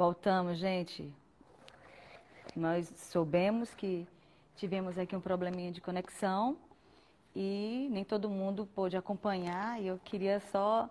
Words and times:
Voltamos, 0.00 0.56
gente. 0.56 1.12
Nós 2.56 2.90
soubemos 3.12 3.74
que 3.74 4.08
tivemos 4.56 4.96
aqui 4.96 5.14
um 5.14 5.20
probleminha 5.20 5.70
de 5.70 5.82
conexão 5.82 6.56
e 7.36 7.86
nem 7.90 8.02
todo 8.02 8.30
mundo 8.30 8.64
pôde 8.74 8.96
acompanhar. 8.96 9.78
E 9.78 9.88
eu 9.88 10.00
queria 10.02 10.40
só 10.40 10.88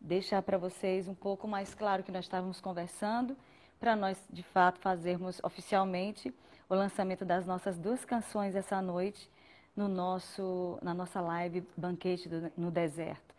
deixar 0.00 0.40
para 0.40 0.56
vocês 0.56 1.08
um 1.08 1.16
pouco 1.16 1.48
mais 1.48 1.74
claro 1.74 2.04
que 2.04 2.12
nós 2.12 2.26
estávamos 2.26 2.60
conversando, 2.60 3.36
para 3.80 3.96
nós 3.96 4.24
de 4.30 4.44
fato 4.44 4.78
fazermos 4.78 5.40
oficialmente 5.42 6.32
o 6.68 6.76
lançamento 6.76 7.24
das 7.24 7.44
nossas 7.44 7.76
duas 7.76 8.04
canções 8.04 8.54
essa 8.54 8.80
noite 8.80 9.28
no 9.74 9.88
nosso, 9.88 10.78
na 10.80 10.94
nossa 10.94 11.20
live 11.20 11.66
Banquete 11.76 12.28
do, 12.28 12.52
no 12.56 12.70
Deserto. 12.70 13.34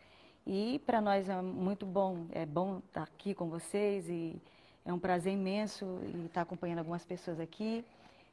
E 0.45 0.77
para 0.85 0.99
nós 0.99 1.29
é 1.29 1.41
muito 1.41 1.85
bom, 1.85 2.27
é 2.33 2.45
bom 2.45 2.79
estar 2.79 3.03
aqui 3.03 3.33
com 3.33 3.49
vocês 3.49 4.09
e 4.09 4.41
é 4.85 4.93
um 4.93 4.99
prazer 4.99 5.33
imenso 5.33 5.99
estar 6.25 6.41
acompanhando 6.41 6.79
algumas 6.79 7.03
pessoas 7.03 7.39
aqui. 7.39 7.83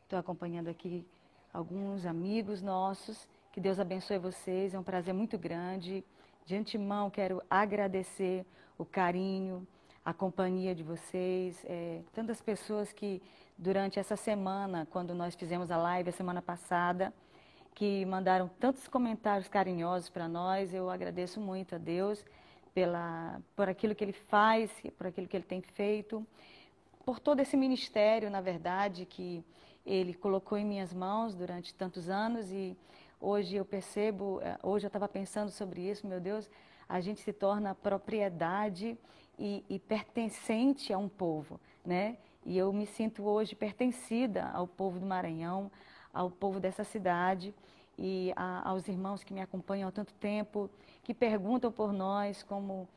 Estou 0.03 0.19
acompanhando 0.19 0.69
aqui 0.69 1.07
alguns 1.53 2.05
amigos 2.05 2.61
nossos. 2.61 3.27
Que 3.51 3.61
Deus 3.61 3.81
abençoe 3.81 4.19
vocês, 4.19 4.75
é 4.75 4.79
um 4.79 4.83
prazer 4.83 5.15
muito 5.15 5.39
grande. 5.39 6.05
De 6.45 6.55
antemão, 6.55 7.09
quero 7.09 7.43
agradecer 7.49 8.45
o 8.77 8.85
carinho, 8.85 9.67
a 10.05 10.13
companhia 10.13 10.75
de 10.75 10.83
vocês, 10.83 11.65
é, 11.65 12.03
tantas 12.13 12.41
pessoas 12.43 12.93
que 12.93 13.23
durante 13.57 13.99
essa 13.99 14.17
semana, 14.17 14.87
quando 14.91 15.15
nós 15.15 15.35
fizemos 15.35 15.71
a 15.71 15.77
live 15.79 16.11
a 16.11 16.13
semana 16.13 16.43
passada, 16.43 17.15
que 17.75 18.05
mandaram 18.05 18.51
tantos 18.61 18.87
comentários 18.89 19.49
carinhosos 19.49 20.11
para 20.11 20.29
nós. 20.29 20.75
Eu 20.75 20.91
agradeço 20.91 21.41
muito 21.41 21.77
a 21.77 21.79
Deus 21.79 22.23
pela, 22.75 23.41
por 23.55 23.69
aquilo 23.69 23.95
que 23.95 24.05
Ele 24.05 24.13
faz, 24.13 24.71
por 24.97 25.07
aquilo 25.07 25.27
que 25.27 25.37
Ele 25.37 25.45
tem 25.45 25.61
feito, 25.61 26.27
por 27.05 27.19
todo 27.19 27.41
esse 27.41 27.57
ministério, 27.57 28.31
na 28.31 28.41
verdade, 28.41 29.05
que 29.05 29.45
Ele 29.85 30.15
colocou 30.15 30.57
em 30.57 30.65
minhas 30.65 30.93
mãos 30.93 31.35
durante 31.35 31.75
tantos 31.75 32.09
anos 32.09 32.51
e 32.51 32.77
hoje 33.21 33.57
eu 33.57 33.65
percebo, 33.65 34.41
eh, 34.43 34.59
hoje 34.63 34.87
eu 34.87 34.89
estava 34.89 35.09
pensando 35.09 35.51
sobre 35.51 35.81
isso, 35.83 36.07
meu 36.07 36.21
Deus, 36.21 36.49
a 36.89 37.01
gente 37.01 37.21
se 37.21 37.33
torna 37.33 37.75
propriedade 37.75 38.97
e, 39.39 39.65
e 39.69 39.79
pertencente 39.79 40.93
a 40.93 40.99
um 40.99 41.09
povo, 41.09 41.61
né? 41.85 42.17
E 42.45 42.59
eu 42.59 42.73
me 42.73 42.87
sinto 42.87 43.25
hoje 43.25 43.55
pertencida 43.55 44.51
ao 44.53 44.67
povo 44.67 44.99
do 44.99 45.07
Maranhão, 45.07 45.71
ao 46.13 46.31
povo 46.31 46.59
dessa 46.61 46.85
cidade 46.85 47.55
e 47.99 48.33
a, 48.37 48.69
aos 48.69 48.89
irmãos 48.89 49.23
que 49.23 49.33
me 49.33 49.41
acompanham 49.41 49.89
há 49.89 49.93
tanto 49.93 50.15
tempo, 50.15 50.71
que 51.03 51.13
perguntam 51.13 51.71
por 51.71 51.93
nós 51.93 52.43
como 52.43 52.89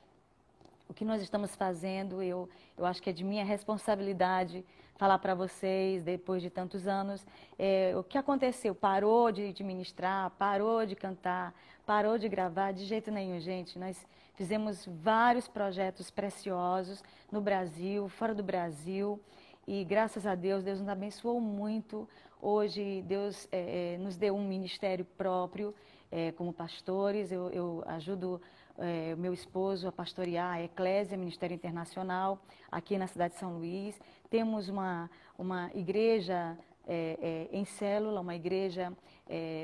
o 0.88 0.93
que 0.93 1.03
nós 1.03 1.21
estamos 1.21 1.55
fazendo. 1.55 2.21
Eu, 2.21 2.49
eu 2.77 2.85
acho 2.85 3.01
que 3.01 3.09
é 3.09 3.13
de 3.13 3.23
minha 3.23 3.43
responsabilidade 3.43 4.63
falar 4.97 5.19
para 5.19 5.35
vocês, 5.35 6.03
depois 6.03 6.41
de 6.41 6.49
tantos 6.49 6.88
anos, 6.88 7.25
é, 7.59 7.93
o 7.97 8.03
que 8.03 8.17
aconteceu. 8.17 8.73
Parou 8.73 9.31
de, 9.31 9.51
de 9.51 9.63
ministrar, 9.63 10.29
parou 10.31 10.85
de 10.85 10.95
cantar, 10.95 11.53
parou 11.85 12.17
de 12.17 12.29
gravar, 12.29 12.71
de 12.71 12.85
jeito 12.85 13.11
nenhum, 13.11 13.39
gente. 13.39 13.77
Nós 13.77 14.05
fizemos 14.35 14.85
vários 14.85 15.47
projetos 15.47 16.09
preciosos 16.09 17.03
no 17.31 17.41
Brasil, 17.41 18.07
fora 18.07 18.33
do 18.33 18.43
Brasil. 18.43 19.19
E 19.67 19.83
graças 19.83 20.27
a 20.27 20.35
Deus, 20.35 20.63
Deus 20.63 20.80
nos 20.80 20.88
abençoou 20.88 21.41
muito. 21.41 22.08
Hoje, 22.39 23.02
Deus 23.08 23.47
é, 23.52 23.95
é, 23.95 23.97
nos 23.97 24.16
deu 24.16 24.35
um 24.35 24.47
ministério 24.47 25.03
próprio 25.17 25.73
é, 26.11 26.31
como 26.33 26.53
pastores. 26.53 27.31
Eu, 27.31 27.49
eu 27.49 27.83
ajudo 27.88 28.39
é, 28.77 29.16
meu 29.16 29.33
esposo 29.33 29.88
a 29.88 29.91
pastorear 29.91 30.53
a 30.53 30.61
Eclésia, 30.61 31.17
Ministério 31.17 31.55
Internacional, 31.55 32.39
aqui 32.72 32.95
na 32.95 33.07
cidade 33.07 33.33
de 33.33 33.39
São 33.39 33.57
Luís. 33.57 33.99
Temos 34.30 34.69
uma, 34.69 35.09
uma 35.35 35.72
igreja 35.73 36.55
é, 36.88 37.47
é, 37.51 37.57
em 37.57 37.66
célula, 37.66 38.22
uma 38.22 38.35
igreja 38.35 38.94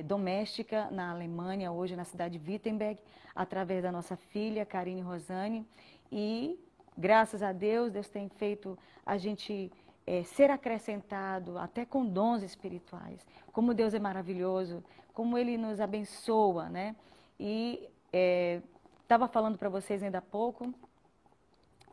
doméstica 0.05 0.89
na 0.89 1.11
Alemanha, 1.11 1.71
hoje 1.71 1.95
na 1.95 2.03
cidade 2.03 2.39
de 2.39 2.51
Wittenberg, 2.51 2.99
através 3.35 3.83
da 3.83 3.91
nossa 3.91 4.15
filha, 4.15 4.65
Karine 4.65 5.01
Rosane. 5.01 5.63
E, 6.11 6.59
graças 6.97 7.43
a 7.43 7.51
Deus, 7.51 7.91
Deus 7.91 8.09
tem 8.09 8.27
feito 8.27 8.75
a 9.05 9.17
gente 9.17 9.71
é, 10.11 10.23
ser 10.23 10.51
acrescentado 10.51 11.57
até 11.57 11.85
com 11.85 12.05
dons 12.05 12.43
espirituais. 12.43 13.25
Como 13.53 13.73
Deus 13.73 13.93
é 13.93 13.99
maravilhoso, 13.99 14.83
como 15.13 15.37
Ele 15.37 15.57
nos 15.57 15.79
abençoa, 15.79 16.67
né? 16.67 16.97
E 17.39 17.87
estava 18.11 19.23
é, 19.23 19.27
falando 19.29 19.57
para 19.57 19.69
vocês 19.69 20.03
ainda 20.03 20.17
há 20.17 20.21
pouco, 20.21 20.73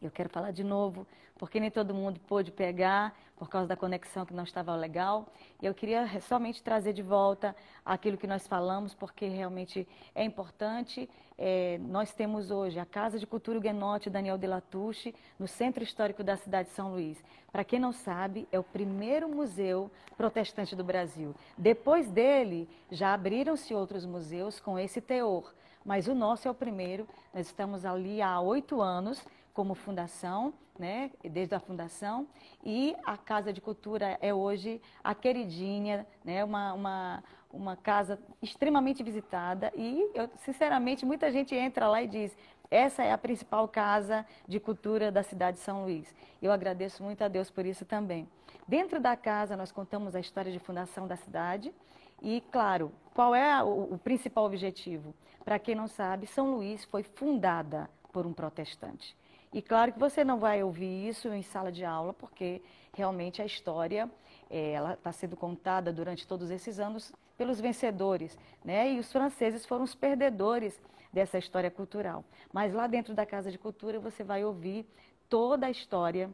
eu 0.00 0.10
quero 0.10 0.28
falar 0.28 0.52
de 0.52 0.62
novo, 0.62 1.06
porque 1.36 1.58
nem 1.60 1.70
todo 1.70 1.94
mundo 1.94 2.20
pôde 2.20 2.50
pegar 2.50 3.16
por 3.36 3.48
causa 3.48 3.68
da 3.68 3.76
conexão 3.76 4.26
que 4.26 4.34
não 4.34 4.42
estava 4.42 4.74
legal. 4.74 5.26
E 5.62 5.66
eu 5.66 5.72
queria 5.72 6.20
somente 6.20 6.62
trazer 6.62 6.92
de 6.92 7.02
volta 7.02 7.54
aquilo 7.84 8.16
que 8.16 8.26
nós 8.26 8.46
falamos, 8.46 8.94
porque 8.94 9.26
realmente 9.26 9.86
é 10.14 10.24
importante. 10.24 11.08
É, 11.36 11.78
nós 11.82 12.12
temos 12.12 12.50
hoje 12.50 12.80
a 12.80 12.84
Casa 12.84 13.18
de 13.18 13.26
Cultura 13.26 13.58
Huguenote 13.58 14.10
Daniel 14.10 14.36
de 14.36 14.46
Latouche, 14.46 15.14
no 15.38 15.46
Centro 15.46 15.84
Histórico 15.84 16.24
da 16.24 16.36
cidade 16.36 16.68
de 16.68 16.74
São 16.74 16.90
Luís. 16.90 17.22
Para 17.52 17.64
quem 17.64 17.78
não 17.78 17.92
sabe, 17.92 18.48
é 18.50 18.58
o 18.58 18.64
primeiro 18.64 19.28
museu 19.28 19.90
protestante 20.16 20.74
do 20.74 20.82
Brasil. 20.82 21.34
Depois 21.56 22.10
dele, 22.10 22.68
já 22.90 23.14
abriram-se 23.14 23.72
outros 23.72 24.04
museus 24.04 24.58
com 24.58 24.78
esse 24.78 25.00
teor. 25.00 25.54
Mas 25.84 26.08
o 26.08 26.14
nosso 26.14 26.48
é 26.48 26.50
o 26.50 26.54
primeiro. 26.54 27.08
Nós 27.32 27.46
estamos 27.46 27.84
ali 27.84 28.20
há 28.20 28.40
oito 28.40 28.80
anos 28.82 29.24
como 29.58 29.74
fundação, 29.74 30.54
né, 30.78 31.10
desde 31.20 31.52
a 31.52 31.58
fundação, 31.58 32.28
e 32.62 32.94
a 33.04 33.16
Casa 33.16 33.52
de 33.52 33.60
Cultura 33.60 34.16
é 34.22 34.32
hoje 34.32 34.80
a 35.02 35.16
queridinha, 35.16 36.06
né, 36.24 36.44
uma, 36.44 36.72
uma, 36.74 37.24
uma 37.52 37.76
casa 37.76 38.20
extremamente 38.40 39.02
visitada 39.02 39.72
e, 39.74 40.12
eu, 40.14 40.30
sinceramente, 40.36 41.04
muita 41.04 41.28
gente 41.32 41.56
entra 41.56 41.88
lá 41.88 42.00
e 42.00 42.06
diz, 42.06 42.36
essa 42.70 43.02
é 43.02 43.10
a 43.10 43.18
principal 43.18 43.66
casa 43.66 44.24
de 44.46 44.60
cultura 44.60 45.10
da 45.10 45.24
cidade 45.24 45.56
de 45.56 45.64
São 45.64 45.82
Luís. 45.82 46.14
Eu 46.40 46.52
agradeço 46.52 47.02
muito 47.02 47.24
a 47.24 47.26
Deus 47.26 47.50
por 47.50 47.66
isso 47.66 47.84
também. 47.84 48.28
Dentro 48.64 49.00
da 49.00 49.16
casa, 49.16 49.56
nós 49.56 49.72
contamos 49.72 50.14
a 50.14 50.20
história 50.20 50.52
de 50.52 50.60
fundação 50.60 51.08
da 51.08 51.16
cidade 51.16 51.74
e, 52.22 52.44
claro, 52.52 52.92
qual 53.12 53.34
é 53.34 53.60
o, 53.64 53.94
o 53.94 53.98
principal 53.98 54.44
objetivo? 54.44 55.12
Para 55.44 55.58
quem 55.58 55.74
não 55.74 55.88
sabe, 55.88 56.28
São 56.28 56.54
Luís 56.54 56.84
foi 56.84 57.02
fundada 57.02 57.90
por 58.12 58.24
um 58.24 58.32
protestante. 58.32 59.16
E 59.58 59.62
claro 59.62 59.92
que 59.92 59.98
você 59.98 60.22
não 60.22 60.38
vai 60.38 60.62
ouvir 60.62 61.08
isso 61.08 61.26
em 61.32 61.42
sala 61.42 61.72
de 61.72 61.84
aula, 61.84 62.14
porque 62.14 62.62
realmente 62.94 63.42
a 63.42 63.44
história 63.44 64.08
é, 64.48 64.70
ela 64.70 64.94
está 64.94 65.10
sendo 65.10 65.36
contada 65.36 65.92
durante 65.92 66.28
todos 66.28 66.48
esses 66.48 66.78
anos 66.78 67.12
pelos 67.36 67.60
vencedores, 67.60 68.38
né? 68.64 68.92
E 68.92 69.00
os 69.00 69.10
franceses 69.10 69.66
foram 69.66 69.82
os 69.82 69.96
perdedores 69.96 70.80
dessa 71.12 71.38
história 71.38 71.72
cultural. 71.72 72.24
Mas 72.52 72.72
lá 72.72 72.86
dentro 72.86 73.16
da 73.16 73.26
Casa 73.26 73.50
de 73.50 73.58
Cultura 73.58 73.98
você 73.98 74.22
vai 74.22 74.44
ouvir 74.44 74.86
toda 75.28 75.66
a 75.66 75.70
história 75.72 76.30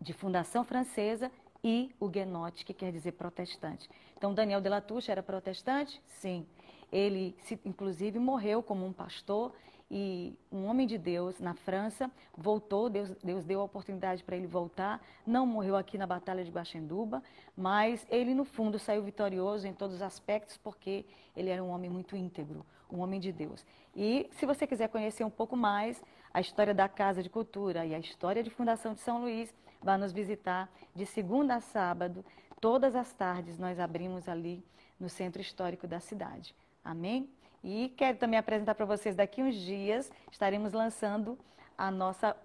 de 0.00 0.14
fundação 0.14 0.64
francesa 0.64 1.30
e 1.62 1.94
huguenote, 2.00 2.64
que 2.64 2.72
quer 2.72 2.90
dizer 2.90 3.12
protestante. 3.12 3.86
Então, 4.16 4.32
Daniel 4.32 4.62
de 4.62 4.70
Latouche 4.70 5.10
era 5.10 5.22
protestante? 5.22 6.00
Sim. 6.06 6.46
Ele, 6.90 7.36
inclusive, 7.66 8.18
morreu 8.18 8.62
como 8.62 8.86
um 8.86 8.94
pastor 8.94 9.52
e 9.96 10.36
um 10.50 10.66
homem 10.66 10.88
de 10.88 10.98
Deus 10.98 11.38
na 11.38 11.54
França 11.54 12.10
voltou, 12.36 12.90
Deus, 12.90 13.14
Deus 13.22 13.44
deu 13.44 13.60
a 13.60 13.62
oportunidade 13.62 14.24
para 14.24 14.34
ele 14.34 14.48
voltar, 14.48 15.00
não 15.24 15.46
morreu 15.46 15.76
aqui 15.76 15.96
na 15.96 16.04
Batalha 16.04 16.44
de 16.44 16.50
Guaxenduba, 16.50 17.22
mas 17.56 18.04
ele 18.10 18.34
no 18.34 18.44
fundo 18.44 18.76
saiu 18.76 19.04
vitorioso 19.04 19.68
em 19.68 19.72
todos 19.72 19.94
os 19.94 20.02
aspectos 20.02 20.56
porque 20.56 21.04
ele 21.36 21.48
era 21.48 21.62
um 21.62 21.68
homem 21.68 21.88
muito 21.88 22.16
íntegro, 22.16 22.66
um 22.90 22.98
homem 22.98 23.20
de 23.20 23.30
Deus. 23.30 23.64
E 23.94 24.28
se 24.32 24.44
você 24.44 24.66
quiser 24.66 24.88
conhecer 24.88 25.22
um 25.22 25.30
pouco 25.30 25.56
mais 25.56 26.02
a 26.32 26.40
história 26.40 26.74
da 26.74 26.88
Casa 26.88 27.22
de 27.22 27.30
Cultura 27.30 27.86
e 27.86 27.94
a 27.94 27.98
história 28.00 28.42
de 28.42 28.50
fundação 28.50 28.94
de 28.94 29.00
São 29.00 29.20
Luís, 29.20 29.54
vá 29.80 29.96
nos 29.96 30.10
visitar 30.10 30.68
de 30.92 31.06
segunda 31.06 31.54
a 31.54 31.60
sábado, 31.60 32.24
todas 32.60 32.96
as 32.96 33.12
tardes 33.12 33.60
nós 33.60 33.78
abrimos 33.78 34.28
ali 34.28 34.60
no 34.98 35.08
centro 35.08 35.40
histórico 35.40 35.86
da 35.86 36.00
cidade. 36.00 36.52
Amém? 36.84 37.30
E 37.66 37.88
quero 37.96 38.18
também 38.18 38.38
apresentar 38.38 38.74
para 38.74 38.84
vocês 38.84 39.16
daqui 39.16 39.42
uns 39.42 39.54
dias, 39.54 40.12
estaremos 40.30 40.74
lançando 40.74 41.38
a 41.78 41.90
nossa 41.90 42.36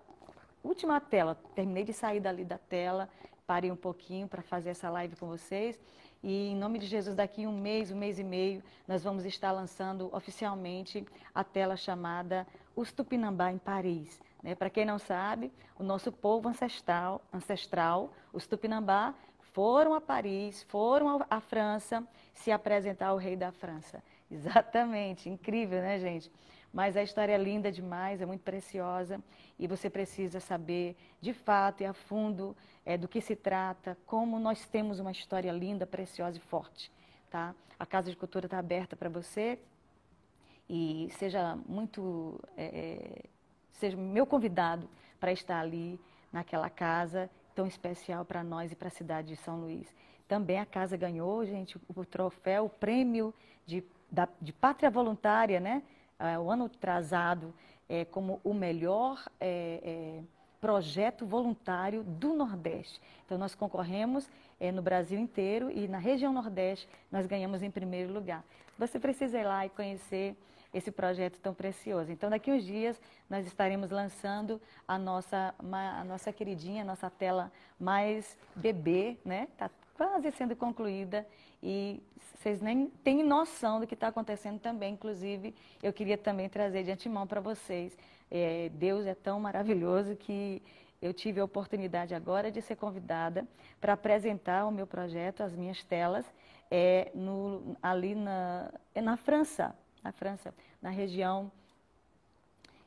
última 0.63 1.01
tela. 1.01 1.37
Terminei 1.53 1.83
de 1.83 1.91
sair 1.91 2.21
dali 2.21 2.45
da 2.45 2.57
tela, 2.57 3.09
parei 3.45 3.69
um 3.69 3.75
pouquinho 3.75 4.29
para 4.29 4.41
fazer 4.41 4.69
essa 4.69 4.89
live 4.89 5.17
com 5.17 5.27
vocês. 5.27 5.77
E 6.23 6.51
em 6.51 6.55
nome 6.55 6.79
de 6.79 6.85
Jesus, 6.85 7.17
daqui 7.17 7.45
um 7.45 7.51
mês, 7.51 7.91
um 7.91 7.97
mês 7.97 8.17
e 8.17 8.23
meio, 8.23 8.63
nós 8.87 9.03
vamos 9.03 9.25
estar 9.25 9.51
lançando 9.51 10.09
oficialmente 10.15 11.05
a 11.35 11.43
tela 11.43 11.75
chamada 11.75 12.47
Os 12.73 12.93
Tupinambá 12.93 13.51
em 13.51 13.57
Paris. 13.57 14.21
Né? 14.41 14.55
Para 14.55 14.69
quem 14.69 14.85
não 14.85 14.97
sabe, 14.97 15.51
o 15.77 15.83
nosso 15.83 16.13
povo 16.13 16.47
ancestral, 16.47 17.21
ancestral, 17.33 18.09
os 18.31 18.47
Tupinambá, 18.47 19.13
foram 19.51 19.93
a 19.93 19.99
Paris, 19.99 20.63
foram 20.63 21.25
à 21.29 21.41
França 21.41 22.07
se 22.33 22.51
apresentar 22.51 23.07
ao 23.07 23.17
rei 23.17 23.35
da 23.35 23.51
França. 23.51 24.01
Exatamente, 24.31 25.29
incrível, 25.29 25.81
né, 25.81 25.99
gente? 25.99 26.31
Mas 26.71 26.95
a 26.95 27.01
história 27.01 27.33
é 27.33 27.37
linda 27.37 27.71
demais, 27.71 28.21
é 28.21 28.25
muito 28.25 28.41
preciosa 28.41 29.19
e 29.57 29.65
você 29.67 29.89
precisa 29.89 30.39
saber 30.39 30.95
de 31.19 31.33
fato 31.33 31.81
e 31.81 31.85
a 31.85 31.93
fundo 31.93 32.55
é, 32.85 32.95
do 32.95 33.07
que 33.07 33.21
se 33.21 33.35
trata, 33.35 33.97
como 34.05 34.39
nós 34.39 34.67
temos 34.67 34.99
uma 34.99 35.11
história 35.11 35.51
linda, 35.51 35.87
preciosa 35.87 36.37
e 36.37 36.41
forte. 36.41 36.91
Tá? 37.29 37.55
A 37.79 37.85
Casa 37.85 38.11
de 38.11 38.17
Cultura 38.17 38.45
está 38.45 38.59
aberta 38.59 38.95
para 38.95 39.09
você 39.09 39.57
e 40.69 41.09
seja 41.17 41.57
muito, 41.67 42.39
é, 42.55 43.23
seja 43.71 43.97
meu 43.97 44.27
convidado 44.27 44.87
para 45.19 45.31
estar 45.31 45.59
ali 45.59 45.99
naquela 46.31 46.69
casa 46.69 47.29
tão 47.55 47.65
especial 47.65 48.23
para 48.23 48.43
nós 48.43 48.71
e 48.71 48.75
para 48.75 48.89
a 48.89 48.91
cidade 48.91 49.29
de 49.29 49.35
São 49.37 49.59
Luís. 49.59 49.93
Também 50.27 50.59
a 50.59 50.65
casa 50.65 50.95
ganhou, 50.95 51.43
gente, 51.43 51.79
o 51.95 52.05
troféu, 52.05 52.65
o 52.65 52.69
prêmio 52.69 53.33
de, 53.65 53.83
da, 54.11 54.27
de 54.41 54.53
pátria 54.53 54.89
voluntária, 54.89 55.59
né? 55.59 55.83
É, 56.19 56.37
o 56.37 56.51
ano 56.51 56.65
atrasado, 56.65 57.53
é, 57.87 58.05
como 58.05 58.41
o 58.43 58.53
melhor 58.53 59.23
é, 59.39 59.79
é, 59.83 60.23
projeto 60.59 61.25
voluntário 61.25 62.03
do 62.03 62.33
Nordeste. 62.33 62.99
Então, 63.25 63.37
nós 63.37 63.55
concorremos 63.55 64.29
é, 64.59 64.71
no 64.71 64.81
Brasil 64.81 65.17
inteiro 65.17 65.71
e 65.71 65.87
na 65.87 65.97
região 65.97 66.33
Nordeste 66.33 66.87
nós 67.11 67.25
ganhamos 67.25 67.63
em 67.63 67.71
primeiro 67.71 68.13
lugar. 68.13 68.43
Você 68.77 68.99
precisa 68.99 69.39
ir 69.39 69.45
lá 69.45 69.65
e 69.65 69.69
conhecer 69.69 70.35
esse 70.73 70.91
projeto 70.91 71.39
tão 71.39 71.53
precioso. 71.53 72.11
Então, 72.11 72.29
daqui 72.29 72.51
uns 72.51 72.63
dias, 72.63 73.01
nós 73.29 73.45
estaremos 73.47 73.89
lançando 73.89 74.61
a 74.87 74.97
nossa, 74.97 75.53
a 75.57 76.03
nossa 76.03 76.31
queridinha, 76.31 76.83
a 76.83 76.85
nossa 76.85 77.09
tela 77.09 77.51
mais 77.79 78.37
bebê, 78.55 79.17
né? 79.25 79.47
Está 79.51 79.69
quase 79.99 80.31
sendo 80.31 80.55
concluída 80.55 81.27
e 81.61 82.01
vocês 82.33 82.61
nem 82.61 82.87
têm 83.03 83.21
noção 83.21 83.81
do 83.81 83.85
que 83.85 83.95
está 83.95 84.07
acontecendo 84.07 84.57
também. 84.57 84.93
Inclusive, 84.93 85.53
eu 85.83 85.91
queria 85.91 86.17
também 86.17 86.47
trazer 86.47 86.83
de 86.83 86.91
antemão 86.91 87.27
para 87.27 87.41
vocês. 87.41 87.97
É, 88.31 88.69
Deus 88.69 89.05
é 89.05 89.13
tão 89.13 89.41
maravilhoso 89.41 90.15
que 90.15 90.63
eu 91.01 91.13
tive 91.13 91.41
a 91.41 91.43
oportunidade 91.43 92.15
agora 92.15 92.49
de 92.49 92.61
ser 92.61 92.77
convidada 92.77 93.45
para 93.81 93.91
apresentar 93.91 94.65
o 94.65 94.71
meu 94.71 94.87
projeto, 94.87 95.43
as 95.43 95.53
minhas 95.53 95.83
telas, 95.83 96.25
é, 96.71 97.11
no, 97.13 97.75
ali 97.83 98.15
na, 98.15 98.71
é 98.95 99.01
na 99.01 99.17
França, 99.17 99.75
na 100.01 100.13
França, 100.13 100.53
na 100.81 100.91
região 100.91 101.51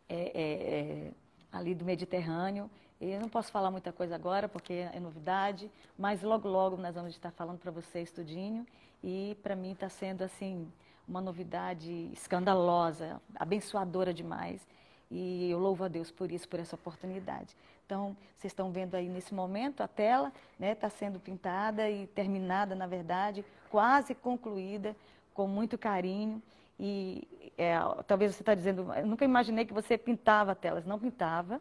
é, 0.08 0.16
é, 0.16 0.40
é 0.40 1.10
ali 1.52 1.74
do 1.74 1.84
Mediterrâneo. 1.84 2.70
Eu 3.04 3.20
não 3.20 3.28
posso 3.28 3.50
falar 3.50 3.68
muita 3.68 3.92
coisa 3.92 4.14
agora 4.14 4.48
porque 4.48 4.72
é 4.72 5.00
novidade, 5.00 5.68
mas 5.98 6.22
logo 6.22 6.48
logo 6.48 6.76
nós 6.76 6.94
vamos 6.94 7.10
estar 7.10 7.32
falando 7.32 7.58
para 7.58 7.72
vocês 7.72 8.12
tudinho 8.12 8.64
e 9.02 9.36
para 9.42 9.56
mim 9.56 9.72
está 9.72 9.88
sendo 9.88 10.22
assim 10.22 10.70
uma 11.08 11.20
novidade 11.20 12.08
escandalosa, 12.12 13.20
abençoadora 13.34 14.14
demais 14.14 14.64
e 15.10 15.50
eu 15.50 15.58
louvo 15.58 15.82
a 15.82 15.88
Deus 15.88 16.12
por 16.12 16.30
isso, 16.30 16.48
por 16.48 16.60
essa 16.60 16.76
oportunidade. 16.76 17.56
Então, 17.84 18.16
vocês 18.38 18.52
estão 18.52 18.70
vendo 18.70 18.94
aí 18.94 19.08
nesse 19.08 19.34
momento 19.34 19.82
a 19.82 19.88
tela, 19.88 20.32
está 20.60 20.86
né, 20.86 20.92
sendo 20.96 21.18
pintada 21.18 21.90
e 21.90 22.06
terminada, 22.06 22.76
na 22.76 22.86
verdade, 22.86 23.44
quase 23.68 24.14
concluída, 24.14 24.94
com 25.34 25.48
muito 25.48 25.76
carinho. 25.76 26.40
E 26.78 27.26
é, 27.58 27.74
talvez 28.06 28.34
você 28.34 28.42
está 28.42 28.54
dizendo, 28.54 28.94
eu 28.94 29.06
nunca 29.06 29.24
imaginei 29.24 29.64
que 29.64 29.74
você 29.74 29.98
pintava 29.98 30.54
telas. 30.54 30.86
Não 30.86 31.00
pintava, 31.00 31.60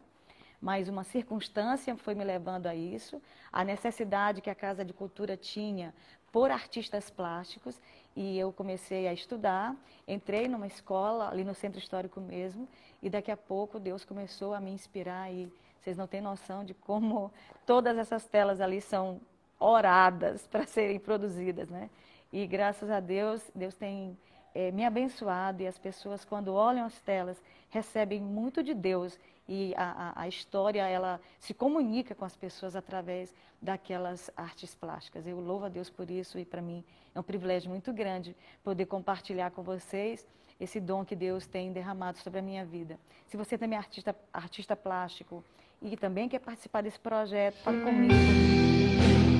mas 0.62 0.88
uma 0.88 1.02
circunstância 1.02 1.96
foi 1.96 2.14
me 2.14 2.22
levando 2.22 2.68
a 2.68 2.74
isso. 2.74 3.20
A 3.52 3.64
necessidade 3.64 4.40
que 4.40 4.48
a 4.48 4.54
Casa 4.54 4.84
de 4.84 4.92
Cultura 4.92 5.36
tinha 5.36 5.92
por 6.30 6.52
artistas 6.52 7.10
plásticos 7.10 7.80
e 8.14 8.38
eu 8.38 8.52
comecei 8.52 9.08
a 9.08 9.12
estudar, 9.12 9.74
entrei 10.06 10.46
numa 10.46 10.66
escola 10.66 11.28
ali 11.28 11.44
no 11.44 11.52
centro 11.54 11.80
histórico 11.80 12.20
mesmo 12.20 12.68
e 13.02 13.10
daqui 13.10 13.30
a 13.30 13.36
pouco 13.36 13.80
Deus 13.80 14.04
começou 14.04 14.54
a 14.54 14.60
me 14.60 14.70
inspirar 14.70 15.32
e 15.32 15.52
vocês 15.80 15.96
não 15.96 16.06
têm 16.06 16.20
noção 16.20 16.64
de 16.64 16.74
como 16.74 17.32
todas 17.66 17.98
essas 17.98 18.24
telas 18.24 18.60
ali 18.60 18.80
são 18.80 19.20
oradas 19.58 20.46
para 20.48 20.64
serem 20.64 21.00
produzidas, 21.00 21.68
né? 21.68 21.90
E 22.32 22.46
graças 22.46 22.88
a 22.88 23.00
Deus, 23.00 23.50
Deus 23.54 23.74
tem 23.74 24.16
é, 24.54 24.70
me 24.70 24.84
abençoado 24.84 25.62
e 25.62 25.66
as 25.66 25.76
pessoas 25.76 26.24
quando 26.24 26.54
olham 26.54 26.86
as 26.86 26.98
telas 27.00 27.42
recebem 27.68 28.20
muito 28.20 28.62
de 28.62 28.74
Deus 28.74 29.18
e 29.48 29.74
a, 29.76 30.12
a, 30.14 30.22
a, 30.22 30.28
história 30.28 30.86
ela 30.86 31.20
se 31.38 31.52
comunica 31.52 32.14
com 32.14 32.24
as 32.24 32.36
pessoas 32.36 32.76
através 32.76 33.34
daquelas 33.60 34.30
artes 34.36 34.74
plásticas. 34.74 35.26
Eu 35.26 35.40
louvo 35.40 35.66
a 35.66 35.68
Deus 35.68 35.90
por 35.90 36.10
isso 36.10 36.38
e 36.38 36.44
para 36.44 36.62
mim 36.62 36.84
é 37.14 37.20
um 37.20 37.22
privilégio 37.22 37.70
muito 37.70 37.92
grande 37.92 38.36
poder 38.62 38.86
compartilhar 38.86 39.50
com 39.50 39.62
vocês 39.62 40.26
esse 40.60 40.78
dom 40.78 41.04
que 41.04 41.16
Deus 41.16 41.46
tem 41.46 41.72
derramado 41.72 42.18
sobre 42.18 42.38
a 42.38 42.42
minha 42.42 42.64
vida. 42.64 42.98
Se 43.26 43.36
você 43.36 43.58
também 43.58 43.76
é 43.76 43.80
artista, 43.80 44.14
artista 44.32 44.76
plástico 44.76 45.44
e 45.80 45.96
também 45.96 46.28
quer 46.28 46.38
participar 46.38 46.82
desse 46.82 47.00
projeto, 47.00 47.56
fale 47.56 47.82
comigo, 47.82 48.14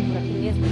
por 0.09 0.17
aqui 0.17 0.33
mesmo 0.33 0.65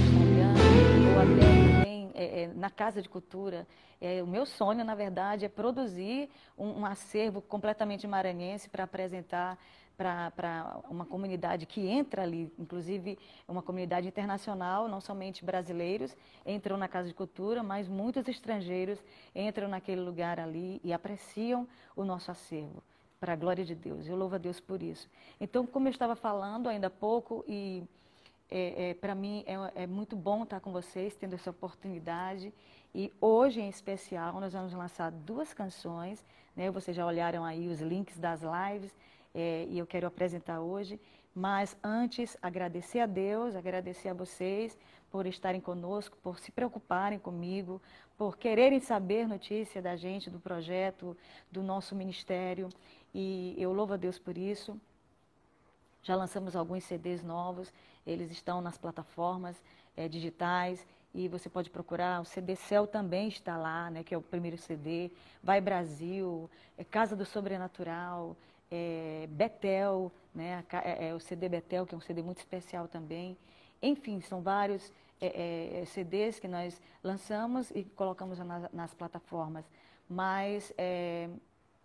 ou 1.15 1.19
até 1.21 1.90
é, 2.21 2.43
é, 2.43 2.47
na 2.47 2.69
Casa 2.69 3.01
de 3.01 3.09
Cultura. 3.09 3.67
É, 3.99 4.21
o 4.21 4.27
meu 4.27 4.45
sonho, 4.45 4.85
na 4.85 4.95
verdade, 4.95 5.45
é 5.45 5.49
produzir 5.49 6.29
um, 6.57 6.81
um 6.81 6.85
acervo 6.85 7.41
completamente 7.41 8.07
maranhense 8.07 8.69
para 8.69 8.83
apresentar 8.83 9.57
para 9.97 10.79
uma 10.89 11.05
comunidade 11.05 11.67
que 11.67 11.87
entra 11.87 12.23
ali, 12.23 12.51
inclusive 12.57 13.19
uma 13.47 13.61
comunidade 13.61 14.07
internacional, 14.07 14.87
não 14.87 14.99
somente 14.99 15.45
brasileiros 15.45 16.15
entram 16.43 16.75
na 16.75 16.87
Casa 16.87 17.07
de 17.07 17.13
Cultura, 17.13 17.61
mas 17.61 17.87
muitos 17.87 18.27
estrangeiros 18.27 18.97
entram 19.35 19.67
naquele 19.67 20.01
lugar 20.01 20.39
ali 20.39 20.81
e 20.83 20.91
apreciam 20.91 21.67
o 21.95 22.03
nosso 22.03 22.31
acervo, 22.31 22.81
para 23.19 23.33
a 23.33 23.35
glória 23.35 23.63
de 23.63 23.75
Deus. 23.75 24.07
Eu 24.07 24.15
louvo 24.15 24.35
a 24.35 24.39
Deus 24.39 24.59
por 24.59 24.81
isso. 24.81 25.07
Então, 25.39 25.67
como 25.67 25.87
eu 25.87 25.91
estava 25.91 26.15
falando 26.15 26.67
ainda 26.67 26.87
há 26.87 26.89
pouco, 26.89 27.45
e 27.47 27.83
é, 28.51 28.89
é, 28.89 28.93
para 28.93 29.15
mim 29.15 29.45
é, 29.47 29.83
é 29.83 29.87
muito 29.87 30.15
bom 30.15 30.43
estar 30.43 30.59
com 30.59 30.73
vocês, 30.73 31.15
tendo 31.15 31.35
essa 31.35 31.49
oportunidade. 31.49 32.53
E 32.93 33.11
hoje, 33.21 33.61
em 33.61 33.69
especial, 33.69 34.39
nós 34.41 34.51
vamos 34.51 34.73
lançar 34.73 35.09
duas 35.09 35.53
canções. 35.53 36.25
Né? 36.53 36.69
Vocês 36.69 36.95
já 36.95 37.05
olharam 37.05 37.45
aí 37.45 37.69
os 37.69 37.79
links 37.79 38.19
das 38.19 38.41
lives 38.41 38.93
é, 39.33 39.65
e 39.69 39.79
eu 39.79 39.87
quero 39.87 40.05
apresentar 40.05 40.59
hoje. 40.59 40.99
Mas 41.33 41.77
antes, 41.81 42.37
agradecer 42.41 42.99
a 42.99 43.05
Deus, 43.05 43.55
agradecer 43.55 44.09
a 44.09 44.13
vocês 44.13 44.77
por 45.09 45.25
estarem 45.25 45.61
conosco, 45.61 46.17
por 46.21 46.37
se 46.37 46.51
preocuparem 46.51 47.17
comigo, 47.17 47.81
por 48.17 48.37
quererem 48.37 48.81
saber 48.81 49.27
notícia 49.27 49.81
da 49.81 49.95
gente, 49.95 50.29
do 50.29 50.39
projeto, 50.39 51.15
do 51.49 51.63
nosso 51.63 51.95
ministério. 51.95 52.67
E 53.13 53.55
eu 53.57 53.71
louvo 53.71 53.93
a 53.93 53.97
Deus 53.97 54.19
por 54.19 54.37
isso. 54.37 54.77
Já 56.03 56.15
lançamos 56.15 56.55
alguns 56.55 56.83
CDs 56.83 57.23
novos, 57.23 57.71
eles 58.05 58.31
estão 58.31 58.61
nas 58.61 58.77
plataformas 58.77 59.61
é, 59.95 60.07
digitais 60.07 60.85
e 61.13 61.27
você 61.27 61.49
pode 61.49 61.69
procurar. 61.69 62.21
O 62.21 62.25
CD 62.25 62.55
Céu 62.55 62.87
também 62.87 63.27
está 63.27 63.57
lá, 63.57 63.89
né, 63.89 64.03
que 64.03 64.13
é 64.13 64.17
o 64.17 64.21
primeiro 64.21 64.57
CD. 64.57 65.11
Vai 65.43 65.59
Brasil, 65.59 66.49
é 66.77 66.83
Casa 66.83 67.15
do 67.15 67.25
Sobrenatural, 67.25 68.35
é, 68.69 69.27
Betel, 69.29 70.11
né, 70.33 70.63
é, 70.83 71.09
é, 71.09 71.15
o 71.15 71.19
CD 71.19 71.49
Betel, 71.49 71.85
que 71.85 71.93
é 71.93 71.97
um 71.97 72.01
CD 72.01 72.21
muito 72.21 72.37
especial 72.37 72.87
também. 72.87 73.37
Enfim, 73.81 74.21
são 74.21 74.41
vários 74.41 74.91
é, 75.19 75.81
é 75.81 75.85
CDs 75.85 76.39
que 76.39 76.47
nós 76.47 76.81
lançamos 77.03 77.69
e 77.71 77.83
colocamos 77.83 78.39
nas, 78.39 78.71
nas 78.71 78.93
plataformas. 78.93 79.65
Mas 80.09 80.73
é, 80.77 81.29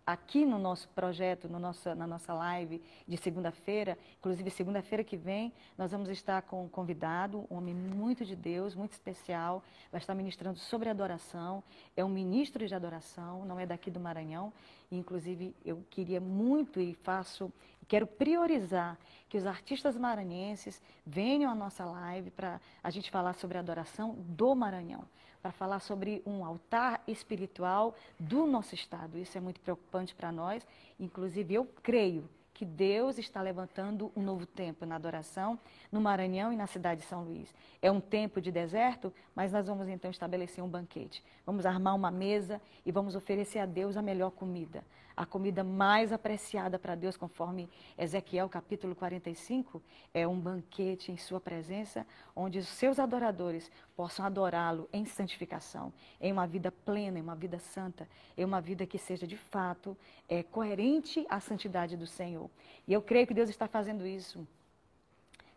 aqui 0.07 0.45
no 0.45 0.57
nosso 0.57 0.87
projeto, 0.89 1.49
no 1.49 1.59
nosso, 1.59 1.93
na 1.93 2.07
nossa 2.07 2.33
live 2.33 2.81
de 3.05 3.17
segunda-feira, 3.17 3.97
inclusive 4.17 4.49
segunda-feira 4.49 5.03
que 5.03 5.17
vem, 5.17 5.51
nós 5.77 5.91
vamos 5.91 6.07
estar 6.07 6.43
com 6.43 6.63
um 6.63 6.69
convidado, 6.69 7.45
um 7.51 7.57
homem 7.57 7.75
muito 7.75 8.23
de 8.23 8.33
Deus, 8.33 8.73
muito 8.73 8.93
especial, 8.93 9.61
vai 9.91 9.99
estar 9.99 10.15
ministrando 10.15 10.57
sobre 10.57 10.87
adoração, 10.87 11.61
é 11.95 12.05
um 12.05 12.09
ministro 12.09 12.65
de 12.65 12.73
adoração, 12.73 13.43
não 13.43 13.59
é 13.59 13.65
daqui 13.65 13.91
do 13.91 13.99
Maranhão, 13.99 14.53
inclusive 14.89 15.53
eu 15.65 15.83
queria 15.89 16.21
muito 16.21 16.79
e 16.79 16.93
faço, 16.93 17.51
quero 17.85 18.07
priorizar 18.07 18.97
que 19.27 19.37
os 19.37 19.45
artistas 19.45 19.97
maranhenses 19.97 20.81
venham 21.05 21.51
à 21.51 21.55
nossa 21.55 21.83
live 21.83 22.31
para 22.31 22.61
a 22.81 22.89
gente 22.89 23.11
falar 23.11 23.33
sobre 23.33 23.57
adoração 23.57 24.15
do 24.19 24.55
Maranhão 24.55 25.03
para 25.41 25.51
falar 25.51 25.79
sobre 25.79 26.21
um 26.25 26.43
altar 26.43 27.01
espiritual 27.07 27.95
do 28.19 28.45
nosso 28.45 28.75
estado. 28.75 29.17
Isso 29.17 29.37
é 29.37 29.41
muito 29.41 29.59
preocupante 29.61 30.13
para 30.15 30.31
nós. 30.31 30.65
Inclusive, 30.99 31.53
eu 31.53 31.65
creio 31.83 32.29
que 32.57 32.65
Deus 32.65 33.19
está 33.19 33.39
levantando 33.39 34.11
um 34.15 34.23
novo 34.23 34.43
tempo 34.47 34.83
na 34.83 34.95
adoração 34.95 35.59
no 35.91 36.01
Maranhão 36.01 36.51
e 36.51 36.55
na 36.55 36.65
cidade 36.65 37.01
de 37.01 37.07
São 37.07 37.23
Luís. 37.23 37.53
É 37.83 37.91
um 37.91 38.01
tempo 38.01 38.41
de 38.41 38.51
deserto, 38.51 39.13
mas 39.35 39.51
nós 39.51 39.67
vamos 39.67 39.87
então 39.87 40.09
estabelecer 40.09 40.63
um 40.63 40.67
banquete. 40.67 41.23
Vamos 41.45 41.67
armar 41.67 41.95
uma 41.95 42.09
mesa 42.09 42.59
e 42.83 42.91
vamos 42.91 43.15
oferecer 43.15 43.59
a 43.59 43.67
Deus 43.67 43.95
a 43.95 44.01
melhor 44.01 44.31
comida, 44.31 44.83
a 45.17 45.25
comida 45.25 45.63
mais 45.63 46.13
apreciada 46.13 46.77
para 46.77 46.93
Deus, 46.93 47.17
conforme 47.17 47.67
Ezequiel 47.97 48.47
capítulo 48.47 48.95
45, 48.95 49.81
é 50.13 50.27
um 50.27 50.39
banquete 50.39 51.11
em 51.11 51.17
sua 51.17 51.41
presença, 51.41 52.05
onde 52.35 52.59
os 52.59 52.67
seus 52.67 52.99
adoradores 52.99 53.71
possam 53.95 54.23
adorá-lo 54.23 54.87
em 54.93 55.05
santificação, 55.05 55.91
em 56.21 56.31
uma 56.31 56.45
vida 56.45 56.71
plena, 56.71 57.17
em 57.17 57.21
uma 57.23 57.35
vida 57.35 57.57
santa, 57.57 58.07
em 58.37 58.45
uma 58.45 58.61
vida 58.61 58.85
que 58.85 58.99
seja 58.99 59.25
de 59.25 59.35
fato 59.35 59.97
é, 60.29 60.43
coerente 60.43 61.25
à 61.27 61.39
santidade 61.39 61.97
do 61.97 62.05
Senhor. 62.05 62.47
E 62.87 62.93
eu 62.93 63.01
creio 63.01 63.25
que 63.25 63.33
Deus 63.33 63.49
está 63.49 63.67
fazendo 63.67 64.05
isso 64.05 64.47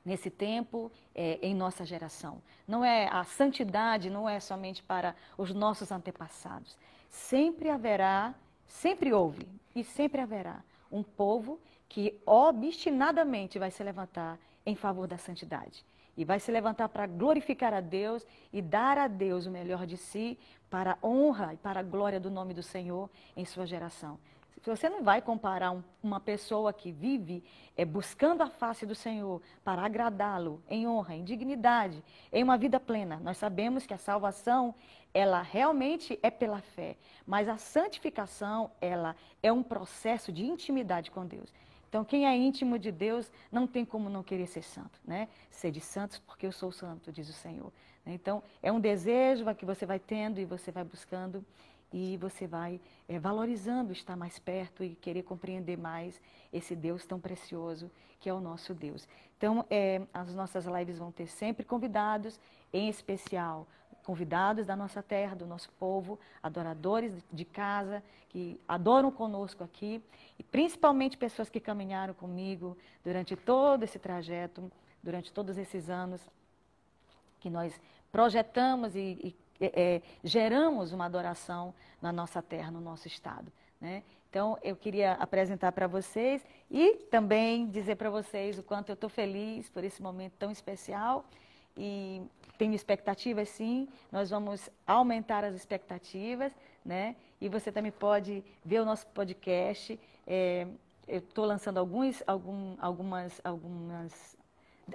nesse 0.02 0.30
tempo, 0.30 0.90
é, 1.14 1.38
em 1.42 1.54
nossa 1.54 1.84
geração. 1.84 2.40
Não 2.66 2.82
é 2.82 3.08
a 3.08 3.24
santidade 3.24 4.08
não 4.08 4.26
é 4.26 4.40
somente 4.40 4.82
para 4.82 5.14
os 5.36 5.52
nossos 5.52 5.92
antepassados. 5.92 6.78
Sempre 7.10 7.68
haverá, 7.68 8.34
sempre 8.70 9.12
houve 9.12 9.46
e 9.74 9.82
sempre 9.82 10.20
haverá 10.20 10.62
um 10.90 11.02
povo 11.02 11.60
que 11.88 12.18
obstinadamente 12.24 13.58
vai 13.58 13.70
se 13.70 13.82
levantar 13.82 14.38
em 14.64 14.76
favor 14.76 15.06
da 15.06 15.18
santidade. 15.18 15.84
E 16.16 16.24
vai 16.24 16.38
se 16.38 16.52
levantar 16.52 16.88
para 16.88 17.06
glorificar 17.06 17.74
a 17.74 17.80
Deus 17.80 18.26
e 18.52 18.62
dar 18.62 18.96
a 18.96 19.08
Deus 19.08 19.46
o 19.46 19.50
melhor 19.50 19.86
de 19.86 19.96
si 19.96 20.38
para 20.68 20.92
a 20.92 21.06
honra 21.06 21.54
e 21.54 21.56
para 21.56 21.80
a 21.80 21.82
glória 21.82 22.20
do 22.20 22.30
nome 22.30 22.54
do 22.54 22.62
Senhor 22.62 23.10
em 23.36 23.44
sua 23.44 23.66
geração. 23.66 24.18
Você 24.64 24.90
não 24.90 25.02
vai 25.02 25.22
comparar 25.22 25.70
um, 25.70 25.82
uma 26.02 26.20
pessoa 26.20 26.72
que 26.72 26.92
vive 26.92 27.42
é, 27.76 27.84
buscando 27.84 28.42
a 28.42 28.50
face 28.50 28.84
do 28.84 28.94
Senhor 28.94 29.40
para 29.64 29.82
agradá-lo 29.82 30.62
em 30.68 30.86
honra, 30.86 31.14
em 31.14 31.24
dignidade, 31.24 32.04
em 32.30 32.44
uma 32.44 32.58
vida 32.58 32.78
plena. 32.78 33.18
Nós 33.22 33.38
sabemos 33.38 33.86
que 33.86 33.94
a 33.94 33.98
salvação, 33.98 34.74
ela 35.14 35.40
realmente 35.40 36.18
é 36.22 36.30
pela 36.30 36.60
fé, 36.60 36.96
mas 37.26 37.48
a 37.48 37.56
santificação, 37.56 38.70
ela 38.80 39.16
é 39.42 39.50
um 39.50 39.62
processo 39.62 40.30
de 40.30 40.44
intimidade 40.44 41.10
com 41.10 41.24
Deus. 41.26 41.52
Então, 41.88 42.04
quem 42.04 42.24
é 42.24 42.36
íntimo 42.36 42.78
de 42.78 42.92
Deus 42.92 43.32
não 43.50 43.66
tem 43.66 43.84
como 43.84 44.08
não 44.08 44.22
querer 44.22 44.46
ser 44.46 44.62
santo, 44.62 45.00
né? 45.04 45.28
Ser 45.50 45.72
de 45.72 45.80
santos 45.80 46.18
porque 46.20 46.46
eu 46.46 46.52
sou 46.52 46.70
santo, 46.70 47.10
diz 47.10 47.28
o 47.28 47.32
Senhor. 47.32 47.72
Então, 48.06 48.42
é 48.62 48.70
um 48.70 48.78
desejo 48.78 49.44
que 49.56 49.64
você 49.64 49.84
vai 49.84 49.98
tendo 49.98 50.38
e 50.38 50.44
você 50.44 50.70
vai 50.70 50.84
buscando 50.84 51.44
e 51.92 52.16
você 52.16 52.46
vai 52.46 52.80
é, 53.08 53.18
valorizando 53.18 53.92
estar 53.92 54.16
mais 54.16 54.38
perto 54.38 54.84
e 54.84 54.94
querer 54.94 55.22
compreender 55.22 55.76
mais 55.76 56.20
esse 56.52 56.76
Deus 56.76 57.04
tão 57.04 57.18
precioso 57.20 57.90
que 58.18 58.28
é 58.28 58.34
o 58.34 58.40
nosso 58.40 58.74
Deus. 58.74 59.08
Então, 59.36 59.64
é, 59.70 60.02
as 60.12 60.34
nossas 60.34 60.66
lives 60.66 60.98
vão 60.98 61.10
ter 61.10 61.26
sempre 61.26 61.64
convidados, 61.64 62.38
em 62.72 62.88
especial 62.88 63.66
convidados 64.02 64.66
da 64.66 64.74
nossa 64.74 65.02
terra, 65.02 65.36
do 65.36 65.46
nosso 65.46 65.70
povo, 65.78 66.18
adoradores 66.42 67.12
de 67.32 67.44
casa, 67.44 68.02
que 68.28 68.60
adoram 68.66 69.10
conosco 69.10 69.62
aqui, 69.62 70.02
e 70.38 70.42
principalmente 70.42 71.16
pessoas 71.16 71.48
que 71.48 71.60
caminharam 71.60 72.14
comigo 72.14 72.76
durante 73.04 73.36
todo 73.36 73.82
esse 73.82 73.98
trajeto, 73.98 74.70
durante 75.02 75.32
todos 75.32 75.56
esses 75.58 75.88
anos 75.90 76.20
que 77.40 77.48
nós 77.48 77.80
projetamos 78.10 78.96
e, 78.96 79.18
e 79.22 79.36
é, 79.60 79.96
é, 79.96 80.02
geramos 80.24 80.92
uma 80.92 81.06
adoração 81.06 81.74
na 82.00 82.12
nossa 82.12 82.40
terra, 82.40 82.70
no 82.70 82.80
nosso 82.80 83.06
estado. 83.06 83.52
Né? 83.80 84.02
Então, 84.28 84.56
eu 84.62 84.76
queria 84.76 85.12
apresentar 85.14 85.72
para 85.72 85.86
vocês 85.86 86.44
e 86.70 86.94
também 87.10 87.66
dizer 87.66 87.96
para 87.96 88.10
vocês 88.10 88.58
o 88.58 88.62
quanto 88.62 88.90
eu 88.90 88.94
estou 88.94 89.10
feliz 89.10 89.68
por 89.68 89.82
esse 89.82 90.00
momento 90.00 90.34
tão 90.38 90.50
especial 90.50 91.24
e 91.76 92.22
tenho 92.58 92.74
expectativas 92.74 93.48
sim, 93.48 93.88
nós 94.12 94.30
vamos 94.30 94.68
aumentar 94.86 95.44
as 95.44 95.54
expectativas, 95.54 96.52
né? 96.84 97.16
E 97.40 97.48
você 97.48 97.72
também 97.72 97.90
pode 97.90 98.44
ver 98.64 98.80
o 98.80 98.84
nosso 98.84 99.06
podcast. 99.08 99.98
É, 100.26 100.66
eu 101.08 101.18
estou 101.18 101.44
lançando 101.44 101.78
alguns, 101.78 102.22
algum, 102.26 102.76
algumas, 102.80 103.40
algumas 103.42 104.36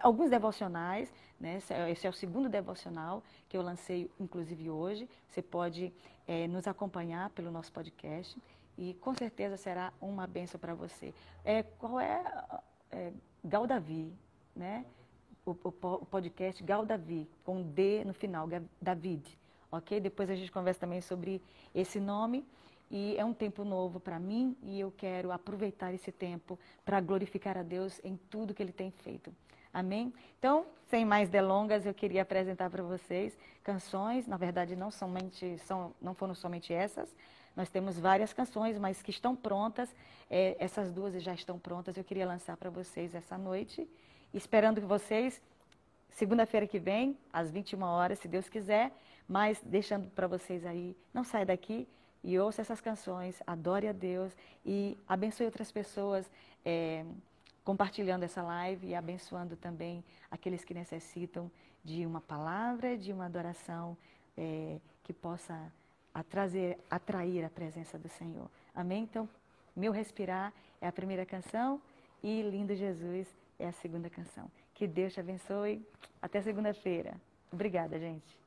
alguns 0.01 0.29
devocionais, 0.29 1.11
né? 1.39 1.59
É, 1.69 1.91
esse, 1.91 2.07
é, 2.07 2.09
o 2.09 2.13
segundo 2.13 2.49
devocional 2.49 3.23
que 3.47 3.57
eu 3.57 3.61
lancei, 3.61 4.09
inclusive 4.19 4.69
hoje. 4.69 5.09
Você 5.27 5.41
pode 5.41 5.93
é, 6.27 6.47
nos 6.47 6.67
acompanhar 6.67 7.29
pelo 7.31 7.51
nosso 7.51 7.71
podcast 7.71 8.37
e 8.77 8.93
com 8.95 9.13
certeza 9.13 9.57
será 9.57 9.93
uma 10.01 10.27
benção 10.27 10.59
para 10.59 10.73
você. 10.73 11.13
É, 11.43 11.63
qual 11.63 11.99
é, 11.99 12.23
é 12.91 13.13
Gal 13.43 13.67
Davi, 13.67 14.13
né? 14.55 14.85
O, 15.45 15.51
o, 15.51 15.73
o, 15.81 16.05
podcast 16.05 16.63
Gal 16.63 16.85
Davi, 16.85 17.29
com 17.43 17.61
D 17.61 18.03
no 18.03 18.13
final, 18.13 18.47
David, 18.81 19.37
ok? 19.71 19.99
Depois 19.99 20.27
a 20.29 20.35
gente 20.35 20.51
conversa 20.51 20.79
também 20.79 21.01
sobre 21.01 21.41
esse 21.73 21.99
nome. 21.99 22.43
E 22.89 23.15
é 23.17 23.25
um 23.25 23.33
tempo 23.33 23.63
novo 23.63 23.99
para 23.99 24.19
mim 24.19 24.55
e 24.61 24.79
eu 24.79 24.91
quero 24.95 25.31
aproveitar 25.31 25.91
esse 25.93 26.11
tempo 26.11 26.57
para 26.83 27.01
glorificar 27.01 27.57
a 27.57 27.63
Deus 27.63 27.99
em 28.03 28.15
tudo 28.29 28.53
que 28.53 28.61
Ele 28.61 28.71
tem 28.71 28.91
feito. 28.91 29.33
Amém? 29.75 30.13
Então, 30.39 30.65
sem 30.87 31.03
mais 31.03 31.27
delongas, 31.27 31.85
eu 31.85 31.93
queria 31.93 32.21
apresentar 32.21 32.69
para 32.69 32.81
vocês 32.81 33.37
canções. 33.61 34.25
Na 34.25 34.37
verdade, 34.37 34.73
não 34.73 34.89
somente 34.89 35.57
são, 35.57 35.93
não 36.01 36.13
foram 36.13 36.33
somente 36.33 36.71
essas. 36.71 37.13
Nós 37.53 37.69
temos 37.69 37.99
várias 37.99 38.31
canções, 38.31 38.79
mas 38.79 39.01
que 39.01 39.11
estão 39.11 39.35
prontas. 39.35 39.93
É, 40.29 40.55
essas 40.59 40.93
duas 40.93 41.21
já 41.21 41.33
estão 41.33 41.59
prontas. 41.59 41.97
Eu 41.97 42.05
queria 42.05 42.25
lançar 42.25 42.55
para 42.55 42.69
vocês 42.69 43.13
essa 43.13 43.37
noite, 43.37 43.85
esperando 44.33 44.79
que 44.79 44.87
vocês, 44.87 45.41
segunda-feira 46.09 46.65
que 46.65 46.79
vem, 46.79 47.17
às 47.33 47.51
21 47.51 47.83
horas, 47.83 48.19
se 48.19 48.29
Deus 48.29 48.47
quiser, 48.47 48.93
mas 49.27 49.61
deixando 49.61 50.09
para 50.11 50.25
vocês 50.25 50.65
aí, 50.65 50.95
não 51.13 51.25
saia 51.25 51.45
daqui 51.45 51.85
e 52.23 52.39
ouça 52.39 52.61
essas 52.61 52.79
canções, 52.79 53.43
adore 53.45 53.89
a 53.89 53.91
Deus 53.91 54.31
e 54.65 54.97
abençoe 55.05 55.45
outras 55.45 55.69
pessoas. 55.69 56.31
É, 56.63 57.03
compartilhando 57.65 58.23
essa 58.23 58.43
live 58.43 58.87
e 58.87 58.95
abençoando 58.95 59.57
também 59.57 60.03
aqueles 60.29 60.63
que 60.63 60.73
necessitam 60.73 61.51
de 61.83 62.05
uma 62.05 62.21
palavra, 62.21 62.95
de 62.95 63.11
uma 63.11 63.25
adoração 63.25 63.97
é, 64.37 64.79
que 65.03 65.11
possa 65.11 65.59
atrazer, 66.13 66.77
atrair 66.89 67.43
a 67.43 67.49
presença 67.49 67.97
do 67.97 68.07
Senhor. 68.07 68.49
Amém? 68.73 69.03
Então, 69.03 69.27
Meu 69.75 69.91
Respirar 69.91 70.53
é 70.79 70.87
a 70.87 70.91
primeira 70.91 71.25
canção 71.25 71.81
e 72.23 72.43
Lindo 72.43 72.75
Jesus 72.75 73.27
é 73.59 73.67
a 73.67 73.71
segunda 73.71 74.09
canção. 74.09 74.49
Que 74.73 74.87
Deus 74.87 75.13
te 75.13 75.19
abençoe. 75.19 75.85
Até 76.21 76.41
segunda-feira. 76.41 77.15
Obrigada, 77.51 77.99
gente. 77.99 78.44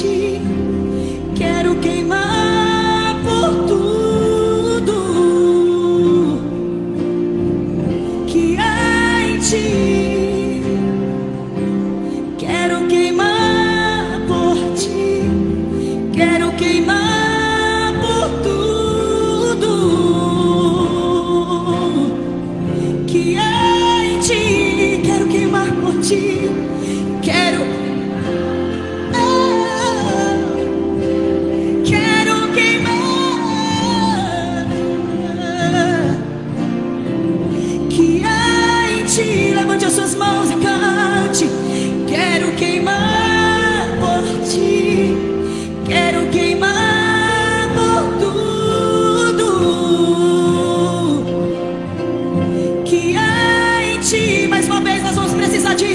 Ti, 0.00 0.40
quero 1.36 1.78
queimar 1.80 3.16
por 3.22 3.66
tudo 3.66 3.79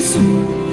Jesus. 0.05 0.64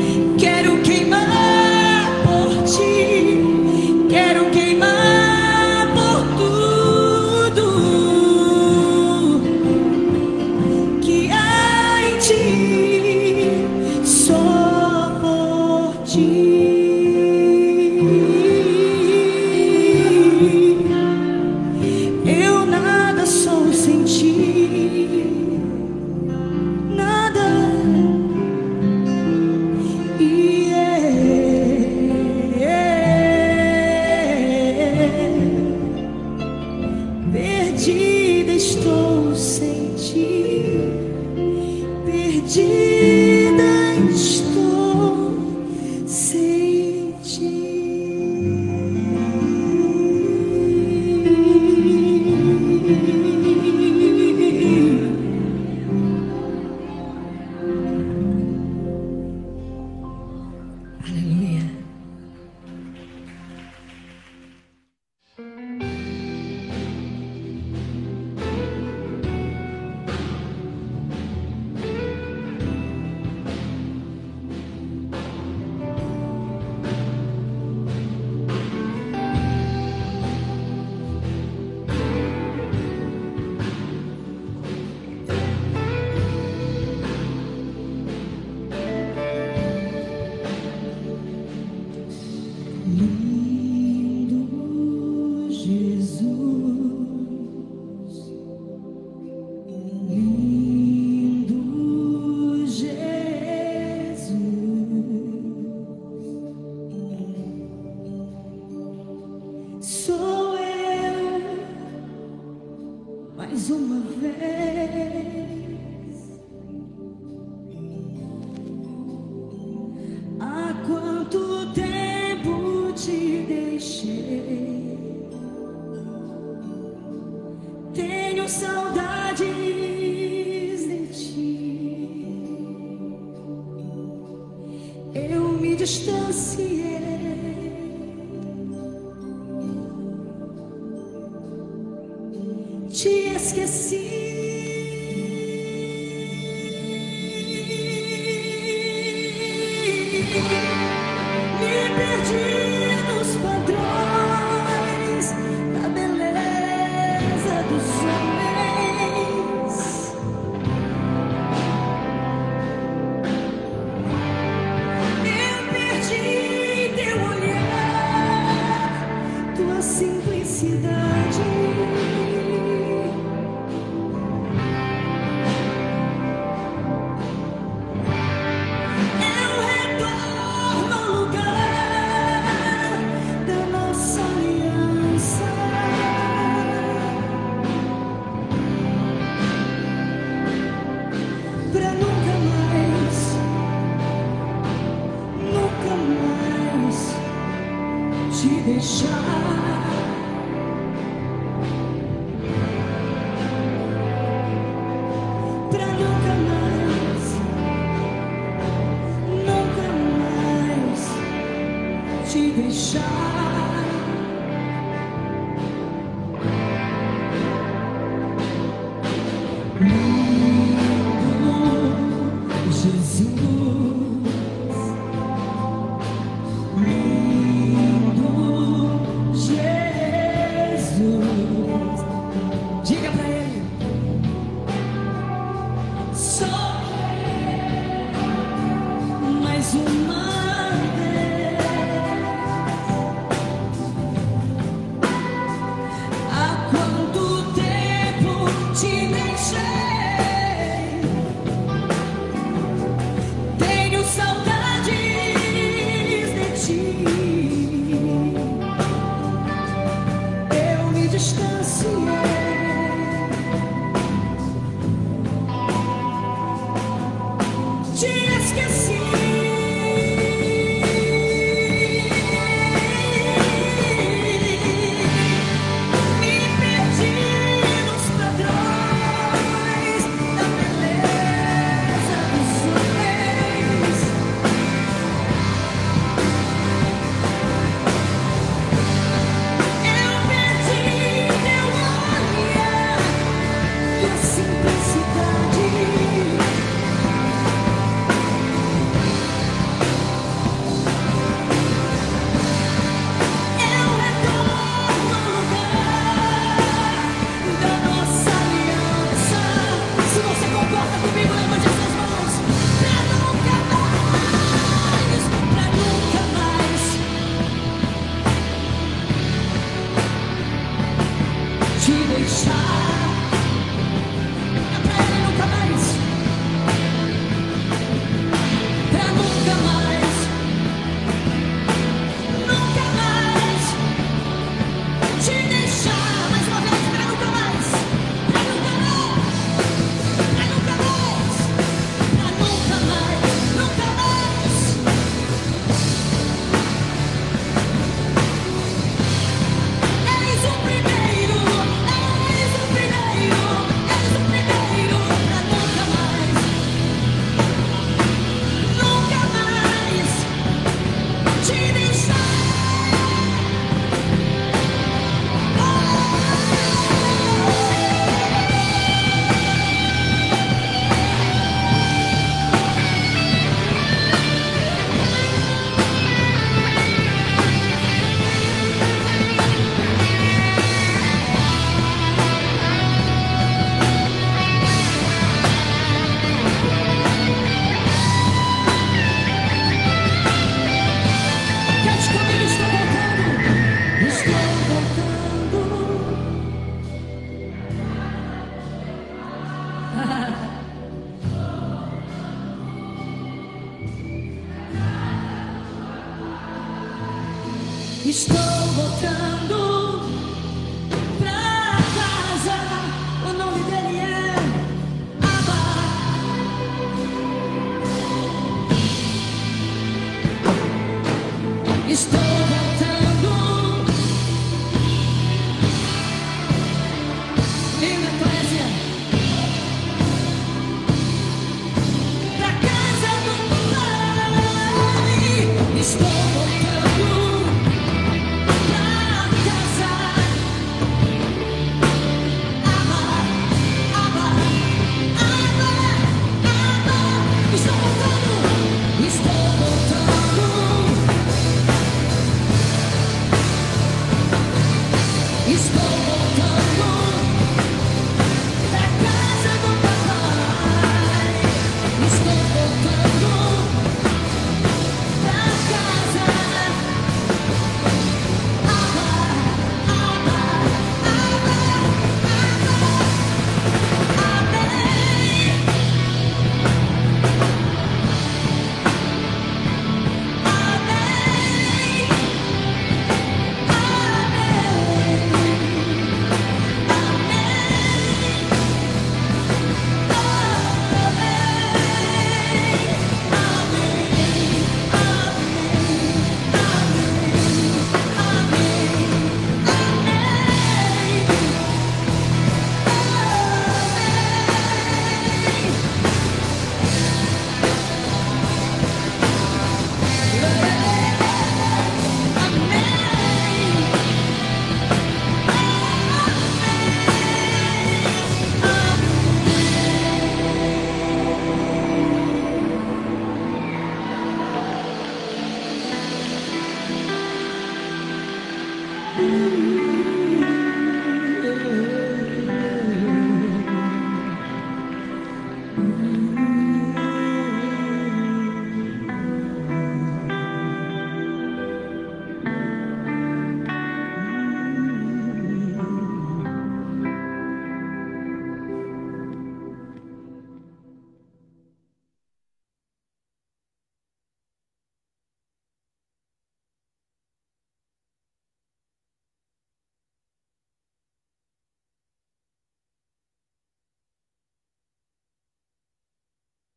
Perdi 151.97 152.82